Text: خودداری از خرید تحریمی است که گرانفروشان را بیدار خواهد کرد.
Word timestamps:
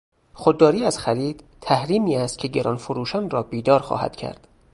خودداری 0.33 0.85
از 0.85 0.99
خرید 0.99 1.43
تحریمی 1.61 2.15
است 2.15 2.37
که 2.37 2.47
گرانفروشان 2.47 3.29
را 3.29 3.43
بیدار 3.43 3.79
خواهد 3.79 4.15
کرد. 4.15 4.47